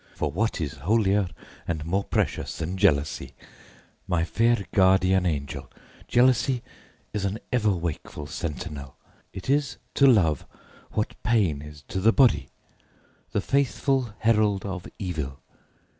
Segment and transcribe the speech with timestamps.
[0.15, 1.27] For what is holier
[1.67, 3.35] and more precious than jealousy?
[4.07, 5.69] My fair guardian angel,
[6.07, 6.63] jealousy
[7.13, 8.95] is an ever wakeful sentinel;
[9.31, 10.47] it is to love
[10.93, 12.49] what pain is to the body,
[13.31, 15.39] the faithful herald of evil.